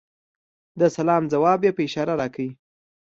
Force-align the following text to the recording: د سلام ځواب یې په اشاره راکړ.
د 0.79 0.81
سلام 0.95 1.23
ځواب 1.33 1.59
یې 1.65 1.71
په 1.77 1.81
اشاره 1.87 2.13
راکړ. 2.21 2.47